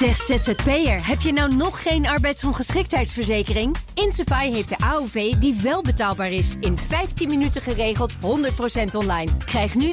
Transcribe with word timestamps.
Zeg 0.00 0.16
ZZP'er, 0.16 1.06
heb 1.06 1.20
je 1.20 1.32
nou 1.32 1.54
nog 1.54 1.82
geen 1.82 2.06
arbeidsongeschiktheidsverzekering? 2.06 3.76
Insafai 3.94 4.52
heeft 4.52 4.68
de 4.68 4.78
AOV 4.78 5.32
die 5.32 5.58
wel 5.62 5.82
betaalbaar 5.82 6.32
is. 6.32 6.54
In 6.60 6.78
15 6.78 7.28
minuten 7.28 7.62
geregeld, 7.62 8.12
100% 8.14 8.18
online. 8.92 9.30
Krijg 9.44 9.74
nu 9.74 9.92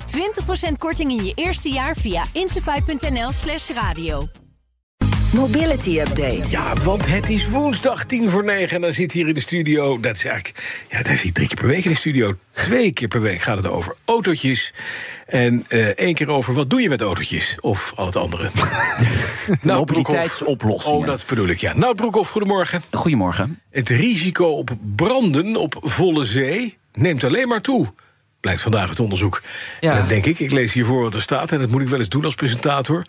20% 0.69 0.71
korting 0.77 1.11
in 1.11 1.25
je 1.25 1.31
eerste 1.35 1.69
jaar 1.69 1.95
via 1.95 2.23
insafai.nl 2.33 3.31
slash 3.31 3.69
radio. 3.69 4.27
Mobility 5.33 5.99
Update. 5.99 6.49
Ja, 6.49 6.73
want 6.73 7.07
het 7.07 7.29
is 7.29 7.49
woensdag 7.49 8.05
tien 8.05 8.29
voor 8.29 8.43
negen 8.43 8.75
en 8.75 8.81
dan 8.81 8.93
zit 8.93 9.11
hier 9.11 9.27
in 9.27 9.33
de 9.33 9.39
studio... 9.39 9.99
dat 9.99 10.15
is 10.15 10.25
eigenlijk, 10.25 10.85
ja, 10.89 11.01
daar 11.01 11.17
zit 11.17 11.33
drie 11.33 11.47
keer 11.47 11.57
per 11.57 11.67
week 11.67 11.85
in 11.85 11.91
de 11.91 11.97
studio. 11.97 12.35
Twee 12.51 12.91
keer 12.91 13.07
per 13.07 13.21
week 13.21 13.41
gaat 13.41 13.57
het 13.57 13.67
over 13.67 13.95
autootjes. 14.05 14.73
En 15.27 15.65
uh, 15.69 15.85
één 15.85 16.13
keer 16.13 16.29
over 16.29 16.53
wat 16.53 16.69
doe 16.69 16.81
je 16.81 16.89
met 16.89 17.01
autootjes? 17.01 17.57
Of 17.59 17.93
al 17.95 18.05
het 18.05 18.15
andere. 18.15 18.49
nou, 19.61 19.79
Mobiliteitsoplossingen. 19.79 20.97
Oh, 20.97 21.05
dat 21.05 21.25
bedoel 21.27 21.47
ik, 21.47 21.59
ja. 21.59 21.73
Nou, 21.75 21.95
Broekhoff, 21.95 22.31
goedemorgen. 22.31 22.81
Goedemorgen. 22.91 23.59
Het 23.69 23.89
risico 23.89 24.45
op 24.47 24.69
branden 24.95 25.55
op 25.55 25.77
volle 25.81 26.25
zee 26.25 26.77
neemt 26.93 27.23
alleen 27.23 27.47
maar 27.47 27.61
toe 27.61 27.87
blijkt 28.47 28.61
vandaag 28.61 28.89
het 28.89 28.99
onderzoek. 28.99 29.41
Ja. 29.79 29.91
En 29.91 29.97
dan 29.97 30.07
denk 30.07 30.25
ik, 30.25 30.39
ik 30.39 30.51
lees 30.51 30.73
hiervoor 30.73 31.01
wat 31.01 31.13
er 31.13 31.21
staat... 31.21 31.51
en 31.51 31.59
dat 31.59 31.69
moet 31.69 31.81
ik 31.81 31.87
wel 31.87 31.99
eens 31.99 32.09
doen 32.09 32.25
als 32.25 32.35
presentator 32.35 33.05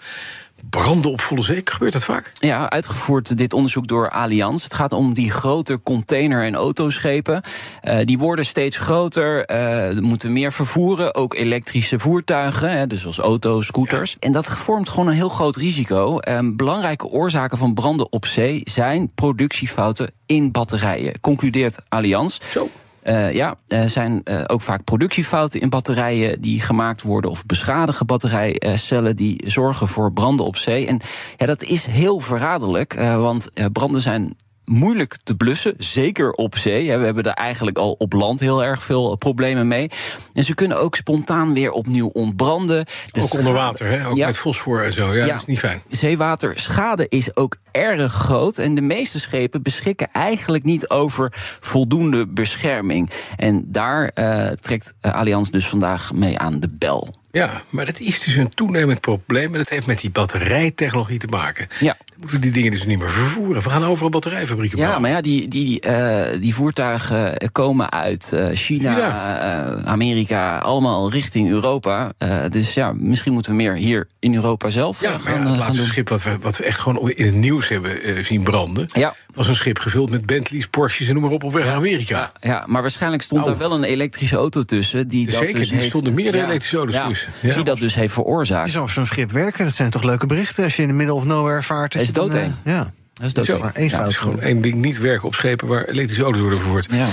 branden 0.71 1.11
op 1.11 1.21
volle 1.21 1.43
zee. 1.43 1.61
Gebeurt 1.65 1.93
dat 1.93 2.05
vaak? 2.05 2.33
Ja, 2.39 2.71
uitgevoerd 2.71 3.39
dit 3.39 3.53
onderzoek 3.53 3.89
door 3.89 4.11
Allianz. 4.11 4.63
Het 4.63 4.75
gaat 4.75 4.93
om 4.93 5.15
die 5.15 5.31
grote 5.31 5.81
container- 5.83 6.45
en 6.45 6.55
autoschepen. 6.55 7.43
Uh, 7.85 7.99
die 8.05 8.19
worden 8.19 8.47
steeds 8.47 8.77
groter, 8.77 9.51
uh, 9.51 10.01
moeten 10.01 10.33
meer 10.33 10.53
vervoeren. 10.53 11.15
Ook 11.15 11.35
elektrische 11.35 11.99
voertuigen, 11.99 12.71
hè, 12.71 12.87
dus 12.87 13.07
als 13.07 13.19
auto's, 13.19 13.67
scooters. 13.67 14.17
En 14.19 14.33
dat 14.33 14.47
vormt 14.47 14.89
gewoon 14.89 15.07
een 15.07 15.15
heel 15.15 15.29
groot 15.29 15.57
risico. 15.57 16.19
Um, 16.29 16.57
belangrijke 16.57 17.07
oorzaken 17.07 17.59
van 17.59 17.75
branden 17.75 18.13
op 18.13 18.27
zee 18.27 18.61
zijn 18.65 19.11
productiefouten 19.15 20.13
in 20.27 20.51
batterijen. 20.51 21.21
Concludeert 21.21 21.79
Allianz. 21.89 22.39
Zo. 22.51 22.71
Uh, 23.09 23.33
ja, 23.35 23.57
er 23.69 23.89
zijn 23.89 24.21
uh, 24.25 24.41
ook 24.47 24.61
vaak 24.61 24.85
productiefouten 24.85 25.61
in 25.61 25.69
batterijen 25.69 26.41
die 26.41 26.61
gemaakt 26.61 27.03
worden 27.03 27.31
of 27.31 27.47
beschadigen 27.47 28.07
batterijcellen 28.07 29.17
die 29.17 29.43
zorgen 29.47 29.89
voor 29.89 30.13
branden 30.13 30.47
op 30.47 30.57
zee. 30.57 30.87
En 30.87 31.01
ja, 31.37 31.47
dat 31.47 31.63
is 31.63 31.87
heel 31.87 32.21
verraderlijk, 32.21 32.95
uh, 32.95 33.21
want 33.21 33.51
branden 33.73 34.01
zijn 34.01 34.37
moeilijk 34.69 35.17
te 35.25 35.35
blussen, 35.35 35.75
zeker 35.79 36.33
op 36.33 36.59
zee. 36.59 36.99
We 36.99 37.05
hebben 37.05 37.23
daar 37.23 37.35
eigenlijk 37.35 37.79
al 37.79 37.93
op 37.99 38.13
land 38.13 38.41
heel 38.41 38.65
erg 38.65 38.83
veel 38.83 39.17
problemen 39.17 39.69
mee. 39.69 39.91
En 40.35 40.45
ze 40.45 40.55
kunnen 40.55 40.81
ook 40.81 40.97
spontaan 40.97 41.55
weer 41.55 41.71
opnieuw 41.71 42.09
ontbranden. 42.09 42.85
De 43.11 43.23
ook 43.23 43.35
onder 43.35 43.53
water, 43.53 43.87
hè? 43.87 44.07
ook 44.07 44.17
ja. 44.17 44.27
met 44.27 44.39
fosfor 44.39 44.85
en 44.85 44.93
zo. 44.93 45.07
Ja, 45.07 45.25
ja, 45.25 45.27
dat 45.27 45.37
is 45.37 45.45
niet 45.45 45.59
fijn. 45.59 45.83
Zeewaterschade 45.91 47.07
is 47.09 47.37
ook 47.37 47.57
erg 47.71 48.13
groot. 48.13 48.59
En 48.59 48.75
de 48.75 48.81
meeste 48.81 49.21
schepen 49.21 49.63
beschikken 49.63 50.09
eigenlijk 50.13 50.65
niet 50.65 50.89
over 50.89 51.33
voldoende 51.61 52.27
bescherming. 52.27 53.11
En 53.37 53.65
daar 53.67 54.11
uh, 54.15 54.47
trekt 54.47 54.95
Allianz 55.01 55.51
dus 55.51 55.67
vandaag 55.67 56.13
mee 56.13 56.39
aan 56.39 56.61
de 56.61 56.69
bel. 56.73 57.17
Ja, 57.31 57.63
maar 57.71 57.87
dat 57.87 58.01
is 58.01 58.21
dus 58.21 58.37
een 58.37 58.49
toenemend 58.49 59.01
probleem. 59.01 59.53
En 59.53 59.59
dat 59.59 59.69
heeft 59.69 59.87
met 59.87 60.01
die 60.01 60.11
batterijtechnologie 60.11 61.19
te 61.19 61.27
maken. 61.27 61.69
Ja. 61.81 61.97
Moeten 62.21 62.41
die 62.41 62.51
dingen 62.51 62.71
dus 62.71 62.87
niet 62.87 62.99
meer 62.99 63.11
vervoeren. 63.11 63.63
We 63.63 63.71
gaan 63.71 63.85
overal 63.85 64.11
batterijfabrieken 64.11 64.79
bouwen. 64.79 64.97
Ja, 64.97 65.03
maar 65.03 65.17
ja, 65.17 65.21
die, 65.21 65.49
die, 65.49 65.87
uh, 65.87 66.41
die 66.41 66.55
voertuigen 66.55 67.51
komen 67.53 67.93
uit 67.93 68.31
uh, 68.35 68.47
China, 68.53 68.95
China. 68.95 69.77
Uh, 69.77 69.85
Amerika, 69.85 70.59
allemaal 70.59 71.11
richting 71.11 71.51
Europa. 71.51 72.13
dus 72.51 72.75
ja, 72.75 72.93
misschien 72.93 73.33
moeten 73.33 73.51
we 73.51 73.57
meer 73.57 73.75
hier 73.75 74.09
in 74.19 74.35
Europa 74.35 74.71
zelf 74.71 75.01
ja, 75.01 75.19
gaan, 75.19 75.43
ja, 75.43 75.49
het 75.49 75.57
laatste 75.57 75.85
schip 75.85 76.09
wat 76.09 76.23
we, 76.23 76.39
wat 76.41 76.57
we 76.57 76.65
echt 76.65 76.81
gewoon 76.81 77.11
in 77.11 77.25
het 77.27 77.35
nieuws 77.35 77.69
hebben 77.69 78.25
zien 78.25 78.43
branden... 78.43 78.87
Ja. 78.93 79.15
Was 79.39 79.49
een 79.49 79.55
schip 79.55 79.79
gevuld 79.79 80.11
met 80.11 80.27
Bentleys, 80.27 80.67
Porsches 80.67 81.07
en 81.09 81.13
noem 81.15 81.23
maar 81.23 81.33
op 81.33 81.45
op 81.45 81.53
weg 81.53 81.65
naar 81.65 81.75
Amerika. 81.75 82.15
Ja, 82.41 82.49
ja, 82.51 82.65
maar 82.67 82.81
waarschijnlijk 82.81 83.23
stond 83.23 83.45
Nou. 83.45 83.59
daar 83.59 83.69
wel 83.69 83.79
een 83.79 83.85
elektrische 83.85 84.37
auto 84.37 84.63
tussen. 84.63 85.09
Die 85.09 85.31
Zeker, 85.31 85.47
dat 85.47 85.57
dus 85.57 85.69
die 85.69 85.77
heeft, 85.77 85.89
stonden 85.89 86.15
meerdere 86.15 86.37
ja, 86.39 86.45
elektrische 86.45 86.77
auto's 86.77 86.95
ja, 86.95 87.07
tussen. 87.09 87.33
Die 87.41 87.63
dat 87.65 87.79
dus 87.79 87.95
heeft 87.95 88.07
Je 88.15 88.21
veroorzaakt. 88.23 88.71
zou 88.71 88.85
op 88.85 88.91
zo'n 88.91 89.07
schip 89.07 89.31
werken. 89.33 89.65
Dat 89.65 89.75
zijn 89.75 89.91
toch 89.91 90.03
leuke 90.03 90.27
berichten 90.27 90.65
als 90.65 90.77
je 90.77 90.83
in 90.83 90.89
de 90.89 90.95
middle 90.95 91.15
of 91.15 91.25
nowhere 91.25 91.63
vaart. 91.63 91.93
dat 91.93 92.03
Is 92.03 92.13
doodeng. 92.13 92.53
eh, 92.65 92.73
ja. 92.75 92.93
Dat 93.15 93.27
is 93.27 93.33
dood. 93.33 93.61
Maar 93.61 93.75
één 93.75 93.85
Ja, 93.85 93.91
fout 93.91 94.03
het 94.03 94.11
is 94.11 94.17
gewoon 94.19 94.41
één 94.41 94.61
ding 94.61 94.75
niet 94.75 94.99
werken 94.99 95.27
op 95.27 95.35
schepen 95.35 95.69
waar 95.69 95.85
elektrische 95.85 96.23
auto's 96.23 96.41
worden 96.41 96.59
vervoerd. 96.59 96.87
Ja. 96.91 97.07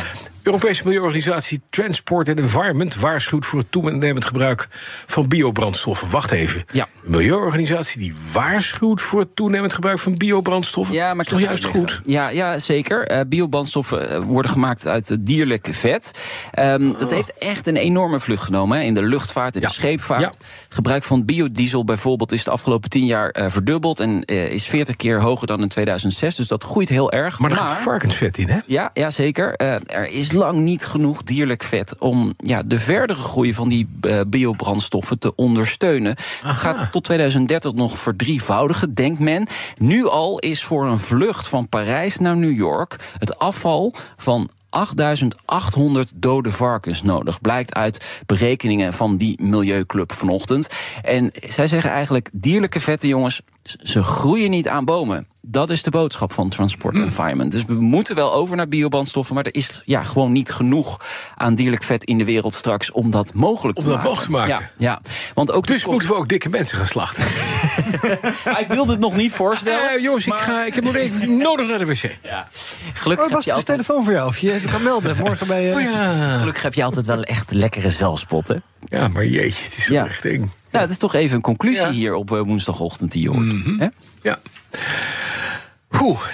Europese 0.46 0.82
milieuorganisatie 0.84 1.62
Transport 1.70 2.30
and 2.30 2.40
Environment 2.40 2.96
waarschuwt 2.96 3.46
voor 3.46 3.60
het 3.60 3.72
toenemend 3.72 4.26
gebruik 4.26 4.68
van 5.06 5.28
biobrandstoffen. 5.28 6.10
Wacht 6.10 6.32
even. 6.32 6.66
Ja. 6.72 6.88
Een 7.06 7.12
milieuorganisatie 7.12 8.00
die 8.00 8.16
waarschuwt 8.34 9.02
voor 9.02 9.20
het 9.20 9.36
toenemend 9.36 9.74
gebruik 9.74 10.00
van 10.00 10.16
biobrandstoffen. 10.16 10.96
Ja, 10.96 11.14
maar 11.14 11.26
is 11.26 11.32
toch 11.32 11.42
juist 11.42 11.64
goed? 11.64 12.00
Ja, 12.04 12.30
ja 12.30 12.60
zeker. 12.60 13.12
Uh, 13.12 13.20
biobrandstoffen 13.28 14.12
uh, 14.12 14.20
worden 14.26 14.52
gemaakt 14.52 14.88
uit 14.88 15.18
dierlijk 15.26 15.68
vet. 15.72 16.12
Um, 16.60 16.96
dat 16.98 17.12
heeft 17.12 17.34
echt 17.38 17.68
een 17.68 17.78
enorme 17.78 18.20
vlucht 18.20 18.44
genomen 18.44 18.78
hè, 18.78 18.84
in 18.84 18.94
de 18.94 19.04
luchtvaart 19.04 19.56
en 19.56 19.62
Ja. 19.62 19.68
de 19.68 19.74
scheepvaart. 19.74 20.22
Ja. 20.22 20.32
Gebruik 20.70 21.04
van 21.04 21.26
biodiesel 21.26 21.84
bijvoorbeeld 21.84 22.32
is 22.32 22.44
de 22.44 22.52
afgelopen 22.52 22.90
tien 22.90 23.06
jaar 23.06 23.36
uh, 23.40 23.50
verdubbeld 23.50 24.00
en 24.00 24.24
uh, 24.26 24.52
is 24.52 24.66
40 24.68 24.96
keer 24.96 25.22
hoger 25.22 25.48
dan 25.48 25.62
in 25.62 25.68
2006. 25.68 26.36
Dus 26.36 26.48
dat 26.48 26.64
groeit 26.64 26.90
heel 26.90 27.12
erg. 27.12 27.40
Maar 27.40 27.52
er 27.52 27.58
gaat 27.58 27.72
varkensvet 27.72 28.38
in, 28.38 28.50
hè? 28.50 28.60
Ja, 28.66 28.90
ja 28.94 29.10
zeker. 29.10 29.56
Er 29.56 30.08
is 30.08 30.32
lang 30.35 30.59
niet 30.59 30.85
genoeg 30.85 31.23
dierlijk 31.23 31.63
vet 31.63 31.97
om 32.00 32.34
ja, 32.38 32.62
de 32.62 32.79
verdere 32.79 33.19
groei 33.19 33.53
van 33.53 33.69
die 33.69 33.88
uh, 34.01 34.22
biobrandstoffen 34.28 35.19
te 35.19 35.35
ondersteunen. 35.35 36.16
Aha. 36.41 36.50
Het 36.50 36.57
gaat 36.57 36.91
tot 36.91 37.03
2030 37.03 37.73
nog 37.73 38.00
verdrievoudigen, 38.00 38.94
denkt 38.94 39.19
men. 39.19 39.47
Nu 39.78 40.07
al 40.07 40.40
is 40.40 40.63
voor 40.63 40.85
een 40.85 41.00
vlucht 41.00 41.47
van 41.47 41.69
Parijs 41.69 42.18
naar 42.18 42.38
New 42.38 42.57
York 42.57 42.96
het 43.18 43.40
afval 43.40 43.94
van 44.18 44.50
8800 44.69 46.12
dode 46.16 46.52
varkens 46.52 47.02
nodig. 47.02 47.41
Blijkt 47.41 47.73
uit 47.73 48.23
berekeningen 48.25 48.94
van 48.94 49.17
die 49.17 49.41
Milieuclub 49.41 50.13
vanochtend. 50.13 50.69
En 51.02 51.31
zij 51.47 51.67
zeggen 51.67 51.91
eigenlijk: 51.91 52.29
dierlijke 52.31 52.79
vetten, 52.79 53.09
jongens, 53.09 53.41
ze 53.63 54.03
groeien 54.03 54.50
niet 54.50 54.67
aan 54.67 54.85
bomen. 54.85 55.28
Dat 55.48 55.70
is 55.70 55.84
de 55.84 55.90
boodschap 55.90 56.34
van 56.34 56.50
Transport 56.50 56.96
Environment. 56.96 57.52
Dus 57.52 57.66
we 57.66 57.74
moeten 57.74 58.16
wel 58.16 58.34
over 58.34 58.56
naar 58.56 58.68
biobrandstoffen, 58.68 59.36
maar 59.36 59.44
er 59.46 59.56
is 59.56 59.82
ja, 59.86 60.04
gewoon 60.04 60.32
niet 60.32 60.52
genoeg 60.52 61.00
aan 61.36 61.56
dierlijk 61.56 61.84
vet 61.84 62.04
in 62.04 62.18
de 62.18 62.26
wereld 62.26 62.54
straks 62.56 62.92
om 62.92 63.12
dat 63.12 63.34
mogelijk 63.34 63.78
Om 63.78 63.84
te 63.84 63.90
dat 63.90 63.98
maken. 64.04 64.14
mogelijk 64.16 64.32
te 64.48 64.52
maken. 64.52 64.70
Ja, 64.78 64.92
ja. 64.92 65.02
Want 65.34 65.52
ook 65.52 65.68
Dus 65.68 65.86
moeten 65.86 66.10
we 66.10 66.16
ook 66.16 66.28
dikke 66.30 66.50
mensen 66.50 66.78
gaan 66.78 66.88
slachten. 66.88 67.24
Ik 68.60 68.66
wilde 68.68 68.92
het 68.92 69.00
nog 69.02 69.16
niet 69.16 69.32
voorstellen. 69.32 69.90
Eh, 69.96 70.04
jongens, 70.04 70.26
ik, 70.26 70.34
ga, 70.34 70.66
ik 70.66 70.76
heb 70.76 70.84
nog 70.84 70.96
even 70.96 71.38
nodig 71.38 71.68
naar 71.68 71.78
de 71.78 71.86
wc. 71.86 72.02
Ja. 72.24 72.40
Oh, 72.40 72.94
Gelukkig, 72.94 73.26
heb 73.26 73.36
Bas, 73.36 73.46
je 73.46 73.52
het 73.52 73.60
is 73.60 73.68
altijd, 73.68 73.68
telefoon 73.68 74.04
voor 74.04 74.14
jou. 74.14 74.28
Of 74.28 74.38
je 74.38 74.54
even 74.54 74.70
kan 74.70 74.84
melden. 74.84 75.18
Morgen 75.24 75.48
bij... 75.48 75.70
eh, 75.70 75.76
Oh 75.76 75.82
ja. 75.82 76.38
gelukkig 76.38 76.64
heb 76.64 76.74
je 76.74 76.84
altijd 76.84 77.06
wel 77.06 77.24
echt 77.24 77.52
lekkere 77.52 77.90
zelfspot, 77.90 78.48
hè? 78.48 78.56
ja, 78.86 79.08
maar 79.08 79.26
jeetje, 79.26 79.64
het 79.64 79.78
is 79.78 79.86
Ja. 79.88 79.94
wel 79.94 80.06
echt 80.06 80.26
eng. 80.26 80.52
Nou, 80.72 80.84
het 80.84 80.90
is 80.90 80.98
toch 80.98 81.14
even 81.14 81.36
een 81.36 81.42
conclusie 81.42 81.86
Ja. 81.86 81.92
hier 81.92 82.14
op 82.14 82.32
eh, 82.32 82.40
woensdagochtend 82.42 83.12
die 83.12 83.22
je 83.22 83.30
hoort. 83.30 83.54
Hè? 83.80 83.88
Ja. 84.22 84.40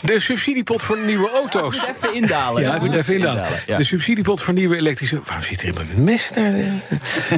De 0.01 0.19
subsidiepot 0.19 0.81
voor 0.81 0.97
nieuwe 1.05 1.29
auto's. 1.29 1.75
Even 1.95 2.13
indalen. 2.13 2.61
Ja, 2.61 2.75
ik 2.75 2.81
moet 2.81 2.95
even 2.95 3.13
indalen. 3.13 3.45
Ja. 3.67 3.77
De 3.77 3.83
subsidiepot 3.83 4.41
voor 4.41 4.53
nieuwe 4.53 4.75
elektrische... 4.75 5.19
Waarom 5.25 5.43
zit 5.45 5.61
er 5.61 5.67
iemand 5.67 5.87
met 5.87 5.97
een 5.97 6.03
mes 6.03 6.31
daar? 6.35 6.53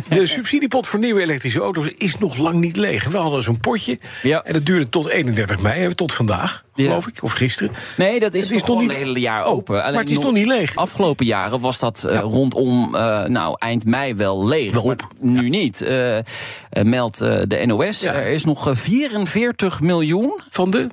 De 0.10 0.26
subsidiepot 0.26 0.88
voor 0.88 1.00
nieuwe 1.00 1.22
elektrische 1.22 1.60
auto's 1.60 1.88
is 1.98 2.18
nog 2.18 2.38
lang 2.38 2.56
niet 2.60 2.76
leeg. 2.78 3.04
We 3.08 3.18
hadden 3.18 3.44
zo'n 3.44 3.60
potje. 3.60 4.00
Ja. 4.22 4.44
En 4.44 4.54
dat 4.54 4.66
duurde 4.66 4.90
tot 4.90 5.08
31 5.08 5.60
mei, 5.60 5.96
tot 5.96 6.14
vandaag, 6.14 6.64
Ja. 6.76 6.86
geloof 6.86 7.08
ik. 7.08 7.24
Of 7.24 7.32
gisteren. 7.32 7.74
Nee, 7.98 8.20
dat 8.20 8.34
is, 8.34 8.44
Het 8.44 8.52
is 8.62 8.64
nog 8.64 8.80
niet 8.80 8.90
het 8.90 8.98
hele 9.00 9.20
jaar 9.20 9.46
open. 9.46 9.76
maar 9.76 9.94
het 9.94 10.10
is 10.10 10.20
nog 10.20 10.34
niet 10.34 10.48
leeg. 10.48 10.76
Afgelopen 10.76 11.26
jaren 11.26 11.60
was 11.60 11.80
dat 11.80 12.04
eh, 12.04 12.20
rondom 12.20 12.96
eh, 12.96 13.24
nou, 13.24 13.56
eind 13.60 13.86
mei 13.86 14.16
wel 14.16 14.46
leeg. 14.48 14.72
Wel 14.74 14.96
nu 15.20 15.50
niet. 15.50 15.82
Eh, 15.82 16.18
meldt 16.84 17.18
de 17.18 17.64
NOS. 17.66 18.00
Ja. 18.00 18.14
Er 18.14 18.26
is 18.28 18.44
nog 18.46 18.68
eh, 18.68 18.76
44 18.76 19.82
miljoen. 19.82 20.42
Van 20.50 20.70
de... 20.72 20.88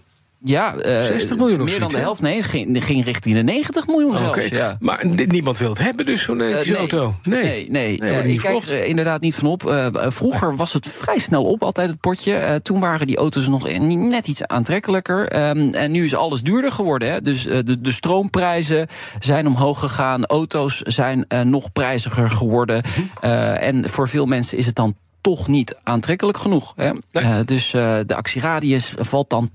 Ja, 0.45 0.75
eh, 0.75 1.03
60 1.03 1.37
miljoen 1.37 1.61
of 1.61 1.69
Meer 1.69 1.81
dan 1.81 1.89
de 1.89 1.99
helft. 1.99 2.21
Nee, 2.21 2.43
ging, 2.43 2.85
ging 2.85 3.05
richting 3.05 3.35
de 3.35 3.43
90 3.43 3.87
miljoen 3.87 4.17
zelfs. 4.17 4.49
Ja. 4.49 4.77
Maar 4.81 5.07
niemand 5.07 5.59
wil 5.59 5.69
het 5.69 5.79
hebben 5.79 6.07
dus, 6.07 6.23
zo'n 6.23 6.41
elektrische 6.41 6.75
Eh, 6.75 6.81
nee. 6.81 6.91
auto. 6.91 7.15
Nee. 7.23 7.43
Nee, 7.43 7.99
nee. 7.99 8.11
Eh, 8.11 8.25
niet 8.25 8.35
ik 8.35 8.41
kijk 8.41 8.63
er 8.69 8.85
inderdaad 8.85 9.21
niet 9.21 9.35
van 9.35 9.49
op. 9.49 9.91
Vroeger 9.93 10.57
was 10.57 10.73
het 10.73 10.89
vrij 10.89 11.19
snel 11.19 11.45
op, 11.45 11.63
altijd 11.63 11.91
het 11.91 12.01
potje. 12.01 12.61
Toen 12.63 12.81
waren 12.81 13.07
die 13.07 13.17
auto's 13.17 13.47
nog 13.47 13.69
net 13.89 14.29
iets 14.29 14.47
aantrekkelijker. 14.47 15.29
Ehm, 15.29 15.69
en 15.73 15.91
nu 15.91 16.05
is 16.05 16.15
alles 16.15 16.43
duurder 16.43 16.73
geworden. 16.73 17.13
Hè. 17.13 17.21
Dus 17.21 17.43
de, 17.43 17.81
de 17.81 17.93
stroomprijzen 17.93 18.87
zijn 19.19 19.47
omhoog 19.47 19.81
gegaan. 19.81 20.27
Auto's 20.27 20.81
zijn 20.81 21.27
nog 21.45 21.73
prijziger 21.73 22.31
geworden. 22.31 22.83
En 23.21 23.91
voor 23.91 24.09
veel 24.09 24.27
mensen 24.27 24.59
is 24.59 24.67
het 24.67 24.75
dan 24.75 24.95
toch 25.21 25.49
niet 25.49 25.77
aantrekkelijk 25.83 26.39
genoeg. 26.39 26.73
Hè. 26.77 26.91
Nee. 27.13 27.45
Dus 27.45 27.71
de 27.71 28.15
actieradius 28.15 28.95
valt 28.99 29.31
dan 29.31 29.51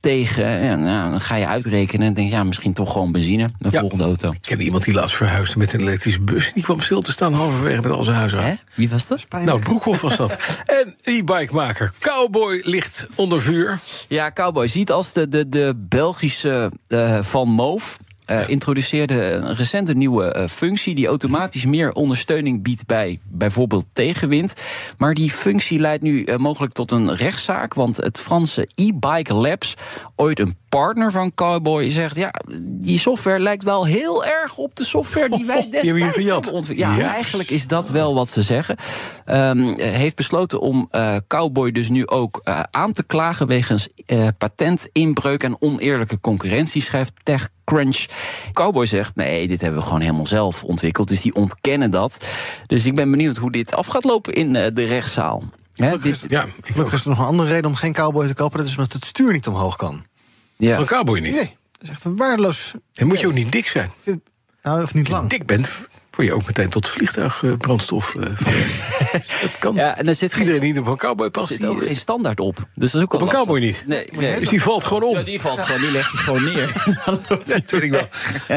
tegen. 0.00 0.44
En 0.44 0.82
nou, 0.82 1.10
dan 1.10 1.20
ga 1.20 1.34
je 1.34 1.46
uitrekenen 1.46 2.06
en 2.06 2.14
denk 2.14 2.30
ja, 2.30 2.44
misschien 2.44 2.72
toch 2.72 2.92
gewoon 2.92 3.12
benzine. 3.12 3.48
Een 3.58 3.70
Ja. 3.70 3.80
volgende 3.80 4.04
auto. 4.04 4.30
Ik 4.32 4.38
ken 4.42 4.60
iemand 4.60 4.84
die 4.84 4.94
laatst 4.94 5.16
verhuisde 5.16 5.58
met 5.58 5.72
een 5.72 5.80
elektrische 5.80 6.20
bus. 6.20 6.50
Die 6.54 6.62
kwam 6.62 6.80
stil 6.80 7.02
te 7.02 7.12
staan 7.12 7.34
halverwege 7.34 7.80
met 7.82 7.92
al 7.92 8.04
zijn? 8.04 8.58
Wie 8.74 8.90
was 8.90 9.08
dat? 9.08 9.26
Nou, 9.44 9.60
Broekhoff 9.60 10.00
was 10.00 10.16
dat. 10.16 10.36
en 10.80 10.94
e-bikemaker 11.02 11.92
Cowboy 11.98 12.60
ligt 12.64 13.06
onder 13.14 13.40
vuur. 13.40 13.78
Ja, 14.08 14.32
Cowboy 14.32 14.66
ziet 14.66 14.90
als 14.90 15.12
de, 15.12 15.28
de, 15.28 15.48
de 15.48 15.74
Belgische 15.88 16.72
eh, 16.88 17.22
Van 17.22 17.48
Moof. 17.48 17.96
Eh, 18.30 18.48
introduceerde 18.48 19.22
een 19.32 19.54
recente 19.54 19.94
nieuwe 19.94 20.32
eh, 20.32 20.48
functie 20.48 20.94
die 20.94 21.06
automatisch 21.06 21.64
meer 21.64 21.92
ondersteuning 21.92 22.62
biedt 22.62 22.86
bij 22.86 23.18
bijvoorbeeld 23.24 23.86
tegenwind. 23.92 24.54
Maar 24.98 25.14
die 25.14 25.30
functie 25.30 25.78
leidt 25.78 26.02
nu 26.02 26.24
eh, 26.24 26.36
mogelijk 26.36 26.72
tot 26.72 26.90
een 26.90 27.14
rechtszaak, 27.14 27.74
want 27.74 27.96
het 27.96 28.20
Franse 28.20 28.68
e-bike 28.74 29.34
labs, 29.34 29.74
ooit 30.16 30.38
een 30.38 30.54
partner 30.68 31.10
van 31.10 31.34
Cowboy, 31.34 31.90
zegt 31.90 32.16
ja, 32.16 32.32
die 32.64 32.98
software 32.98 33.38
lijkt 33.38 33.62
wel 33.62 33.86
heel 33.86 34.24
erg 34.24 34.56
op 34.56 34.74
de 34.74 34.84
software 34.84 35.28
die 35.28 35.46
wij 35.46 35.56
jullie 35.70 35.92
destijds 35.92 36.16
gejat. 36.16 36.34
hebben 36.34 36.52
ontwikkeld. 36.52 36.96
Ja, 36.96 37.12
eigenlijk 37.12 37.50
is 37.50 37.66
dat 37.66 37.88
wel 37.88 38.14
wat 38.14 38.28
ze 38.28 38.42
zeggen. 38.42 38.76
Ehm, 39.24 39.78
heeft 39.78 40.16
besloten 40.16 40.60
om 40.60 40.90
Cowboy 41.26 41.72
dus 41.72 41.88
nu 41.88 42.06
ook 42.06 42.40
aan 42.70 42.92
te 42.92 43.06
klagen 43.06 43.46
wegens 43.46 43.88
patentinbreuk 44.38 45.42
en 45.42 45.56
oneerlijke 45.60 46.20
concurrentie, 46.20 46.82
schrijft 46.82 47.12
TechCrunch. 47.22 48.06
Cowboy 48.52 48.86
zegt: 48.86 49.14
nee, 49.16 49.48
dit 49.48 49.60
hebben 49.60 49.80
we 49.80 49.86
gewoon 49.86 50.00
helemaal 50.00 50.26
zelf 50.26 50.64
ontwikkeld. 50.64 51.08
Dus 51.08 51.20
die 51.20 51.34
ontkennen 51.34 51.90
dat. 51.90 52.26
Dus 52.66 52.86
ik 52.86 52.94
ben 52.94 53.10
benieuwd 53.10 53.36
hoe 53.36 53.52
dit 53.52 53.74
af 53.74 53.86
gaat 53.86 54.04
lopen 54.04 54.32
in 54.34 54.56
eh, 54.56 54.74
de 54.74 54.84
rechtszaal. 54.84 55.42
Hè, 55.74 55.98
dit, 55.98 56.24
Ja, 56.28 56.44
ik 56.44 56.52
Gelukkig 56.62 56.94
is 56.94 57.02
er 57.02 57.08
nog 57.08 57.18
een 57.18 57.24
andere 57.24 57.48
reden 57.48 57.70
om 57.70 57.74
geen 57.76 57.92
cowboy 57.92 58.26
te 58.26 58.34
kopen. 58.34 58.58
Dat 58.58 58.66
is 58.66 58.76
omdat 58.76 58.92
het 58.92 59.04
stuur 59.04 59.32
niet 59.32 59.46
omhoog 59.46 59.76
kan. 59.76 60.04
ja. 60.56 60.76
Van 60.76 60.84
Cowboy 60.86 61.18
niet. 61.18 61.32
Nee, 61.34 61.56
dat 61.72 61.82
is 61.82 61.88
echt 61.88 62.04
een 62.04 62.16
waardeloos... 62.16 62.72
Dan 62.92 63.08
moet 63.08 63.20
je 63.20 63.26
ook 63.26 63.32
niet 63.32 63.52
dik 63.52 63.66
zijn. 63.66 63.92
Nou, 64.62 64.82
of 64.82 64.94
niet 64.94 65.08
lang. 65.08 65.28
Dik 65.30 65.46
bent, 65.46 65.70
je 66.24 66.34
ook 66.34 66.46
meteen 66.46 66.68
tot 66.68 66.88
vliegtuigbrandstof. 66.88 68.14
eh, 68.14 68.22
dat 69.42 69.58
kan. 69.58 69.74
Ja, 69.74 69.96
en 69.98 70.08
er 70.08 70.14
zit 70.14 70.32
geen, 70.32 70.46
Iedereen 70.46 70.72
die 70.72 70.80
op 70.80 70.86
een 70.86 70.96
cowboy 70.96 71.24
er 71.26 71.30
past, 71.32 71.48
zit 71.48 71.60
die, 71.60 71.68
ook 71.68 71.82
geen 71.82 71.96
standaard 71.96 72.40
op. 72.40 72.56
Dus 72.74 72.90
dat 72.90 73.00
is 73.00 73.06
ook 73.06 73.12
op 73.14 73.20
een 73.20 73.26
lastig. 73.26 73.44
cowboy 73.44 73.60
niet. 73.60 73.82
Nee, 73.86 74.08
nee. 74.18 74.38
Dus 74.40 74.48
die 74.48 74.62
valt 74.62 74.84
gewoon 74.84 75.02
om. 75.02 75.16
Ja, 75.16 75.22
die 75.22 75.40
valt 75.40 75.60
gewoon, 75.60 75.80
die 75.80 75.90
leg 75.90 76.12
je 76.12 76.18
gewoon 76.18 76.44
neer. 76.44 76.72
Dat 77.46 77.62
vind 77.64 77.82
ik 77.82 77.90
wel, 77.90 78.08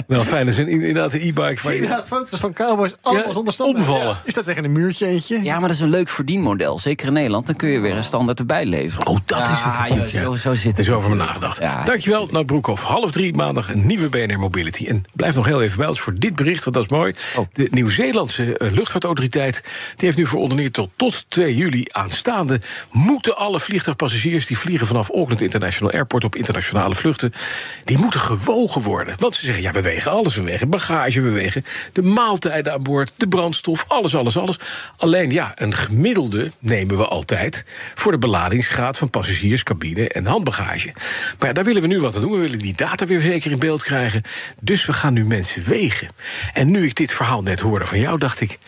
wel 0.07 0.23
fijn. 0.23 0.45
Dat 0.45 0.55
zijn 0.55 0.67
inderdaad 0.67 1.11
de 1.11 1.25
e-bikes 1.27 1.61
Zie 1.61 1.73
inderdaad 1.75 2.07
foto's 2.07 2.39
van 2.39 2.53
cowboys 2.53 2.93
allemaal 3.01 3.25
Ja, 3.27 3.33
zonder 3.33 3.53
standaard. 3.53 3.77
omvallen. 3.87 4.17
Is 4.23 4.33
dat 4.33 4.45
tegen 4.45 4.63
een 4.63 4.71
muurtje 4.71 5.05
eentje? 5.05 5.43
Ja, 5.43 5.53
maar 5.59 5.67
dat 5.67 5.77
is 5.77 5.79
een 5.83 5.89
leuk 5.89 6.09
verdienmodel. 6.09 6.79
Zeker 6.79 7.07
in 7.07 7.13
Nederland. 7.13 7.45
Dan 7.45 7.55
kun 7.55 7.69
je 7.69 7.79
weer 7.79 7.95
een 7.95 8.03
standaard 8.03 8.39
erbij 8.39 8.65
leveren. 8.65 9.07
Oh, 9.07 9.17
dat 9.25 9.39
is 9.41 9.45
het. 9.49 9.89
Ja, 9.89 9.95
joh, 9.95 10.05
zo, 10.05 10.35
zo 10.35 10.53
zit 10.53 10.73
Er 10.73 10.79
is 10.79 10.87
het 10.87 10.95
over 10.95 11.09
me 11.09 11.15
natuurlijk. 11.15 11.41
nagedacht. 11.49 11.77
Ja. 11.77 11.83
Dankjewel, 11.83 12.27
Nout 12.31 12.45
Broekhoff. 12.45 12.83
Half 12.83 13.11
drie 13.11 13.33
maandag 13.33 13.73
een 13.73 13.85
nieuwe 13.85 14.09
BNR 14.09 14.39
Mobility. 14.39 14.85
En 14.87 15.03
blijf 15.13 15.35
nog 15.35 15.45
heel 15.45 15.61
even 15.61 15.77
bij 15.77 15.87
ons 15.87 15.99
voor 16.01 16.13
dit 16.19 16.35
bericht, 16.35 16.63
want 16.63 16.75
dat 16.75 16.85
is 16.85 16.91
mooi. 16.91 17.13
Oh. 17.37 17.45
De 17.53 17.67
Nieuw-Zeelandse 17.71 18.57
eh, 18.57 18.71
luchtvaartautoriteit... 18.71 19.63
die 19.63 20.05
heeft 20.05 20.17
nu 20.17 20.27
verordeneerd 20.27 20.73
tot 20.73 20.89
tot 20.95 21.25
2 21.27 21.55
juli 21.55 21.85
aanstaande... 21.91 22.59
moeten 22.91 23.37
alle 23.37 23.59
vliegtuigpassagiers 23.59 24.45
die 24.45 24.57
vliegen 24.57 24.87
vanaf 24.87 25.09
Auckland 25.09 25.41
International 25.41 25.93
Airport... 25.93 26.23
op 26.23 26.35
internationale 26.35 26.95
vluchten, 26.95 27.33
die 27.83 27.97
moeten 27.97 28.19
gewogen 28.19 28.81
worden. 28.81 29.15
Want 29.19 29.35
ze 29.35 29.45
zeggen, 29.45 29.63
ja, 29.63 29.71
we 29.71 29.81
wegen 29.81 30.11
alles. 30.11 30.35
We 30.35 30.41
wegen 30.41 30.69
bagage, 30.69 31.21
we 31.21 31.29
wegen 31.29 31.65
de 31.93 32.01
maaltijden 32.01 32.73
aan 32.73 32.83
boord... 32.83 33.11
de 33.15 33.27
brandstof, 33.27 33.85
alles, 33.87 34.15
alles, 34.15 34.37
alles. 34.37 34.59
Alleen, 34.97 35.31
ja, 35.31 35.51
een 35.55 35.73
gemiddelde 35.73 36.51
nemen 36.59 36.97
we 36.97 37.05
altijd... 37.05 37.65
voor 37.95 38.11
de 38.11 38.17
beladingsgraad 38.17 38.97
van 38.97 39.09
passagiers, 39.09 39.63
cabine 39.63 40.09
en 40.09 40.25
handbagage. 40.25 40.91
Maar 41.39 41.47
ja, 41.47 41.53
daar 41.53 41.63
willen 41.63 41.81
we 41.81 41.87
nu 41.87 41.99
wat 41.99 42.15
aan 42.15 42.21
doen. 42.21 42.31
We 42.31 42.37
willen 42.37 42.59
die 42.59 42.75
data 42.75 43.05
weer 43.05 43.21
zeker 43.21 43.51
in 43.51 43.59
beeld 43.59 43.83
krijgen. 43.83 44.21
Dus 44.59 44.85
we 44.85 44.93
gaan 44.93 45.13
nu 45.13 45.25
mensen 45.25 45.63
wegen. 45.63 46.07
En 46.53 46.71
nu 46.71 46.85
ik 46.85 46.95
dit 46.95 47.13
verhaal 47.13 47.42
net 47.43 47.59
hoorde 47.59 47.85
van 47.85 47.99
jou, 47.99 48.17
dacht 48.17 48.41
ik... 48.41 48.59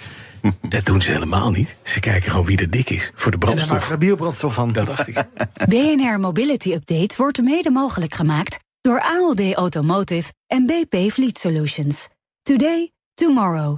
Dat 0.70 0.86
doen 0.86 1.02
ze 1.02 1.12
helemaal 1.12 1.52
niet. 1.52 1.76
Ze 1.84 2.00
kijken 2.00 2.32
gewoon 2.32 2.46
wie 2.46 2.58
er 2.58 2.70
dik 2.70 2.90
is 2.90 3.12
voor 3.16 3.32
de 3.32 3.38
En 3.38 3.46
daar 3.46 3.56
maken 3.56 3.68
brandstof. 3.68 3.98
biobrandstof 3.98 4.54
van. 4.54 4.74
Dat 4.74 4.88
dacht 4.88 5.08
ik. 5.08 5.24
BNR 5.70 6.20
Mobility 6.20 6.74
Update 6.74 7.16
wordt 7.18 7.42
mede 7.42 7.72
mogelijk 7.72 8.14
gemaakt 8.14 8.60
door 8.82 9.02
ALD 9.02 9.54
Automotive 9.54 10.34
en 10.48 10.66
BP 10.66 11.12
Fleet 11.12 11.38
Solutions. 11.38 12.08
Today, 12.42 12.92
tomorrow, 13.14 13.78